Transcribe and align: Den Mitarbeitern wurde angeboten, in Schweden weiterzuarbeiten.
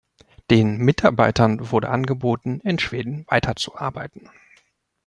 Den 0.49 0.77
Mitarbeitern 0.77 1.69
wurde 1.69 1.89
angeboten, 1.89 2.59
in 2.61 2.79
Schweden 2.79 3.23
weiterzuarbeiten. 3.27 4.31